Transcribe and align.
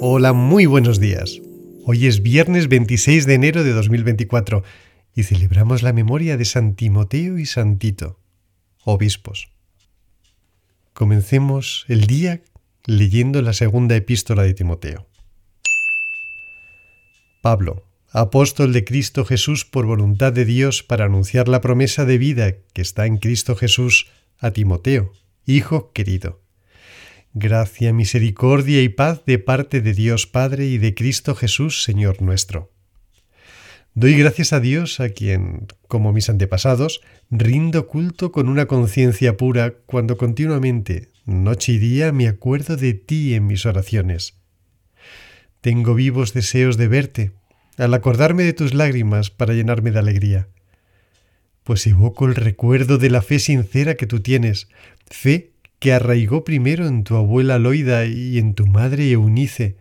Hola, 0.00 0.32
muy 0.32 0.66
buenos 0.66 1.00
días. 1.00 1.40
Hoy 1.84 2.06
es 2.06 2.22
viernes 2.22 2.68
26 2.68 3.26
de 3.26 3.34
enero 3.34 3.64
de 3.64 3.72
2024 3.72 4.62
y 5.14 5.24
celebramos 5.24 5.82
la 5.82 5.92
memoria 5.92 6.36
de 6.36 6.44
San 6.44 6.74
Timoteo 6.74 7.38
y 7.38 7.46
San 7.46 7.78
Tito, 7.78 8.18
obispos. 8.84 9.50
Comencemos 10.92 11.84
el 11.88 12.06
día 12.06 12.42
leyendo 12.86 13.42
la 13.42 13.52
segunda 13.52 13.96
epístola 13.96 14.42
de 14.42 14.54
Timoteo. 14.54 15.06
Pablo, 17.42 17.86
apóstol 18.10 18.72
de 18.72 18.84
Cristo 18.84 19.24
Jesús 19.24 19.64
por 19.64 19.86
voluntad 19.86 20.32
de 20.32 20.44
Dios 20.44 20.82
para 20.82 21.06
anunciar 21.06 21.48
la 21.48 21.60
promesa 21.60 22.04
de 22.04 22.18
vida 22.18 22.52
que 22.72 22.82
está 22.82 23.06
en 23.06 23.18
Cristo 23.18 23.56
Jesús 23.56 24.10
a 24.38 24.50
Timoteo, 24.50 25.12
hijo 25.46 25.92
querido. 25.92 26.40
Gracia, 27.32 27.92
misericordia 27.92 28.82
y 28.82 28.88
paz 28.88 29.24
de 29.24 29.38
parte 29.38 29.80
de 29.80 29.94
Dios 29.94 30.26
Padre 30.26 30.66
y 30.66 30.78
de 30.78 30.94
Cristo 30.94 31.36
Jesús, 31.36 31.84
Señor 31.84 32.20
nuestro. 32.22 32.72
Doy 33.94 34.16
gracias 34.18 34.52
a 34.52 34.58
Dios 34.58 34.98
a 34.98 35.10
quien, 35.10 35.68
como 35.86 36.12
mis 36.12 36.28
antepasados, 36.28 37.02
rindo 37.30 37.86
culto 37.86 38.32
con 38.32 38.48
una 38.48 38.66
conciencia 38.66 39.36
pura 39.36 39.74
cuando 39.86 40.16
continuamente, 40.16 41.10
noche 41.24 41.74
y 41.74 41.78
día, 41.78 42.10
me 42.10 42.26
acuerdo 42.26 42.76
de 42.76 42.94
ti 42.94 43.34
en 43.34 43.46
mis 43.46 43.64
oraciones. 43.64 44.34
Tengo 45.60 45.94
vivos 45.94 46.34
deseos 46.34 46.76
de 46.78 46.88
verte, 46.88 47.30
al 47.76 47.94
acordarme 47.94 48.42
de 48.42 48.54
tus 48.54 48.74
lágrimas 48.74 49.30
para 49.30 49.54
llenarme 49.54 49.92
de 49.92 50.00
alegría. 50.00 50.48
Pues 51.62 51.86
evoco 51.86 52.26
el 52.26 52.34
recuerdo 52.34 52.98
de 52.98 53.10
la 53.10 53.22
fe 53.22 53.38
sincera 53.38 53.94
que 53.94 54.08
tú 54.08 54.18
tienes, 54.18 54.68
fe 55.08 55.49
que 55.80 55.92
arraigó 55.92 56.44
primero 56.44 56.86
en 56.86 57.02
tu 57.02 57.16
abuela 57.16 57.58
Loida 57.58 58.04
y 58.06 58.38
en 58.38 58.54
tu 58.54 58.66
madre 58.66 59.10
Eunice, 59.10 59.78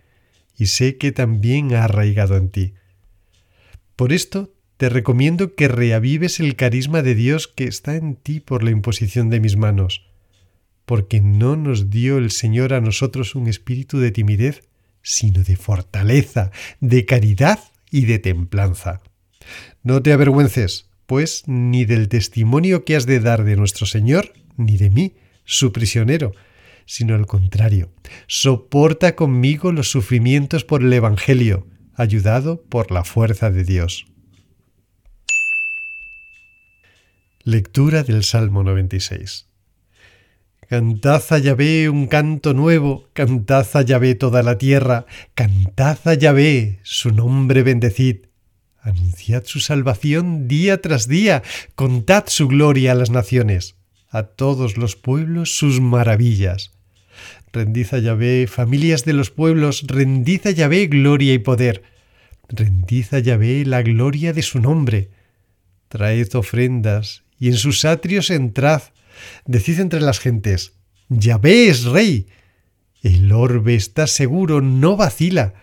y 0.58 0.66
sé 0.68 0.98
que 0.98 1.12
también 1.12 1.76
ha 1.76 1.84
arraigado 1.84 2.36
en 2.38 2.50
ti. 2.50 2.74
Por 3.96 4.14
esto 4.14 4.54
te 4.78 4.88
recomiendo 4.88 5.56
que 5.56 5.68
reavives 5.68 6.40
el 6.40 6.56
carisma 6.56 7.02
de 7.02 7.16
Dios 7.16 7.50
que 7.50 7.66
está 7.66 7.96
en 7.98 8.16
ti 8.16 8.40
por 8.40 8.64
la 8.64 8.72
imposición 8.72 9.30
de 9.30 9.42
mis 9.42 9.58
manos, 9.58 10.06
porque 10.86 11.20
no 11.20 11.58
nos 11.58 11.90
dio 11.90 12.18
el 12.18 12.32
Señor 12.32 12.74
a 12.74 12.80
nosotros 12.80 13.36
un 13.36 13.48
espíritu 13.48 14.00
de 14.00 14.12
timidez, 14.12 14.64
sino 15.02 15.44
de 15.44 15.58
fortaleza, 15.58 16.52
de 16.80 17.06
caridad 17.06 17.60
y 17.92 18.06
de 18.06 18.20
templanza. 18.20 19.02
No 19.84 20.02
te 20.02 20.14
avergüences, 20.14 20.90
pues, 21.06 21.44
ni 21.46 21.84
del 21.84 22.08
testimonio 22.08 22.86
que 22.86 22.96
has 22.96 23.06
de 23.06 23.20
dar 23.20 23.44
de 23.44 23.58
nuestro 23.58 23.86
Señor, 23.86 24.34
ni 24.56 24.78
de 24.78 24.90
mí, 24.90 25.14
su 25.50 25.72
prisionero, 25.72 26.34
sino 26.86 27.16
al 27.16 27.26
contrario, 27.26 27.92
soporta 28.28 29.16
conmigo 29.16 29.72
los 29.72 29.90
sufrimientos 29.90 30.64
por 30.64 30.84
el 30.84 30.94
Evangelio, 30.94 31.66
ayudado 31.96 32.62
por 32.62 32.92
la 32.92 33.04
fuerza 33.04 33.50
de 33.50 33.64
Dios. 33.64 34.06
Lectura 37.44 38.04
del 38.04 38.24
Salmo 38.24 38.64
96. 38.64 39.48
Cantad 40.70 41.24
a 41.32 41.40
Yahvé 41.40 41.90
un 41.90 42.06
canto 42.06 42.54
nuevo, 42.54 43.10
cantad 43.14 43.66
a 43.74 43.82
Yahvé 43.82 44.14
toda 44.14 44.44
la 44.44 44.60
tierra, 44.60 45.08
cantad 45.34 45.98
a 46.06 46.14
Yahvé, 46.14 46.80
su 46.84 47.12
nombre 47.12 47.64
bendecid. 47.64 48.28
Anunciad 48.82 49.46
su 49.46 49.60
salvación 49.60 50.48
día 50.48 50.80
tras 50.80 51.08
día, 51.08 51.42
contad 51.74 52.26
su 52.28 52.48
gloria 52.48 52.92
a 52.92 52.96
las 52.96 53.10
naciones, 53.10 53.79
a 54.10 54.24
todos 54.24 54.78
los 54.78 54.96
pueblos 54.96 55.58
sus 55.58 55.80
maravillas. 55.80 56.72
Rendid 57.52 57.88
a 57.94 58.00
Yahvé, 58.00 58.48
familias 58.48 59.06
de 59.06 59.14
los 59.14 59.32
pueblos, 59.32 59.84
rendid 59.88 60.48
a 60.48 60.52
Yahvé 60.52 60.88
gloria 60.88 61.34
y 61.34 61.40
poder. 61.40 61.84
Rendid 62.48 63.06
a 63.12 63.20
Yahvé 63.20 63.66
la 63.66 63.82
gloria 63.82 64.34
de 64.34 64.42
su 64.42 64.60
nombre. 64.60 65.10
Traed 65.88 66.36
ofrendas, 66.36 67.24
y 67.40 67.48
en 67.48 67.58
sus 67.58 67.86
atrios 67.86 68.30
entrad. 68.30 68.84
Decid 69.46 69.80
entre 69.80 70.02
las 70.02 70.20
gentes, 70.20 70.74
Yahvé 71.10 71.70
es 71.70 71.86
rey. 71.86 72.28
El 73.02 73.32
orbe 73.32 73.76
está 73.76 74.08
seguro, 74.08 74.62
no 74.62 74.96
vacila. 74.96 75.54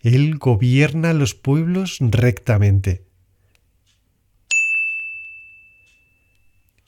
Él 0.00 0.36
gobierna 0.36 1.12
los 1.12 1.34
pueblos 1.34 1.98
rectamente. 2.00 3.02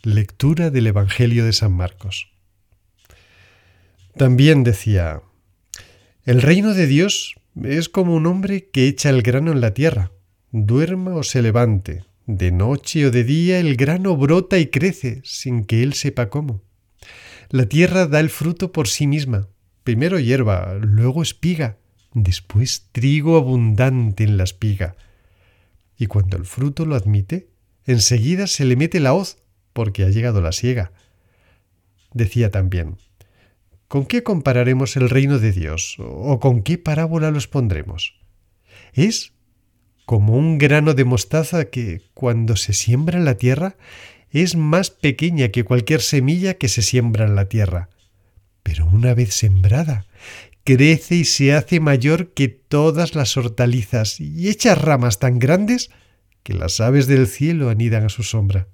Lectura 0.05 0.71
del 0.71 0.89
Evangelio 0.89 1.45
de 1.45 1.53
San 1.53 1.71
Marcos. 1.75 2.33
También 4.17 4.65
decía, 4.65 5.23
el 6.25 6.43
reino 6.43 6.75
de 6.75 6.89
Dios 6.89 7.37
es 7.63 7.89
como 7.89 8.17
un 8.17 8.27
hombre 8.27 8.69
que 8.69 8.89
echa 8.89 9.11
el 9.11 9.23
grano 9.23 9.53
en 9.53 9.61
la 9.61 9.75
tierra, 9.75 10.11
duerma 10.51 11.15
o 11.15 11.23
se 11.23 11.41
levante, 11.41 12.03
de 12.27 12.51
noche 12.51 13.07
o 13.07 13.12
de 13.12 13.23
día 13.23 13.61
el 13.61 13.77
grano 13.77 14.17
brota 14.17 14.59
y 14.59 14.67
crece 14.67 15.21
sin 15.23 15.65
que 15.65 15.85
él 15.85 15.93
sepa 15.93 16.31
cómo. 16.31 16.65
La 17.51 17.67
tierra 17.67 18.09
da 18.09 18.19
el 18.19 18.31
fruto 18.31 18.73
por 18.73 18.89
sí 18.89 19.07
misma, 19.07 19.47
primero 19.85 20.19
hierba, 20.19 20.75
luego 20.81 21.23
espiga, 21.23 21.79
después 22.12 22.89
trigo 22.91 23.37
abundante 23.37 24.25
en 24.25 24.37
la 24.37 24.43
espiga. 24.43 24.97
Y 25.97 26.07
cuando 26.07 26.37
el 26.37 26.45
fruto 26.45 26.87
lo 26.87 26.97
admite, 26.97 27.51
enseguida 27.87 28.49
se 28.49 28.65
le 28.65 28.75
mete 28.75 28.99
la 28.99 29.15
hoz, 29.15 29.42
porque 29.72 30.05
ha 30.05 30.09
llegado 30.09 30.41
la 30.41 30.53
siega. 30.53 30.93
Decía 32.12 32.50
también, 32.50 32.97
¿Con 33.93 34.06
qué 34.06 34.22
compararemos 34.22 34.97
el 34.97 35.10
reino 35.10 35.38
de 35.38 35.53
Dios? 35.53 35.97
¿O 35.99 36.41
con 36.41 36.62
qué 36.62 36.78
parábola 36.78 37.31
los 37.31 37.47
pondremos? 37.47 38.15
Es 38.94 39.34
como 40.06 40.34
un 40.34 40.56
grano 40.56 40.94
de 40.94 41.05
mostaza 41.05 41.66
que, 41.66 42.00
cuando 42.15 42.56
se 42.56 42.72
siembra 42.72 43.19
en 43.19 43.27
la 43.27 43.37
tierra, 43.37 43.77
es 44.31 44.56
más 44.56 44.88
pequeña 44.91 45.49
que 45.49 45.65
cualquier 45.65 46.00
semilla 46.00 46.55
que 46.55 46.69
se 46.69 46.81
siembra 46.81 47.27
en 47.27 47.34
la 47.34 47.50
tierra. 47.50 47.91
Pero 48.62 48.87
una 48.87 49.12
vez 49.12 49.34
sembrada, 49.34 50.06
crece 50.65 51.16
y 51.16 51.25
se 51.27 51.53
hace 51.53 51.78
mayor 51.78 52.32
que 52.32 52.49
todas 52.49 53.15
las 53.15 53.37
hortalizas 53.37 54.21
y 54.21 54.49
echa 54.49 54.75
ramas 54.75 55.19
tan 55.19 55.38
grandes 55.38 55.91
que 56.43 56.55
las 56.55 56.81
aves 56.81 57.06
del 57.09 57.27
cielo 57.27 57.69
anidan 57.69 58.06
a 58.06 58.09
su 58.09 58.22
sombra. 58.22 58.69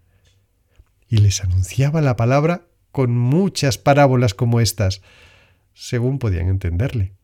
Y 1.09 1.19
les 1.19 1.43
anunciaba 1.43 2.01
la 2.01 2.17
palabra 2.17 2.67
con 2.93 3.13
muchas 3.17 3.79
parábolas 3.79 4.35
como 4.35 4.61
estas, 4.61 5.03
según 5.75 6.19
podían 6.19 6.49
entenderle. 6.49 7.15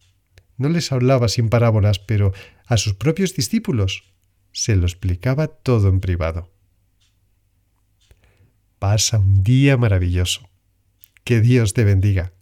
No 0.57 0.69
les 0.69 0.93
hablaba 0.93 1.29
sin 1.29 1.49
parábolas, 1.49 1.99
pero 1.99 2.33
a 2.67 2.77
sus 2.77 2.95
propios 2.95 3.35
discípulos 3.35 4.15
se 4.53 4.77
lo 4.77 4.87
explicaba 4.87 5.49
todo 5.49 5.89
en 5.89 6.01
privado. 6.01 6.53
Pasa 8.79 9.19
un 9.19 9.43
día 9.43 9.77
maravilloso. 9.77 10.49
Que 11.25 11.41
Dios 11.41 11.73
te 11.73 11.85
bendiga. 11.85 12.34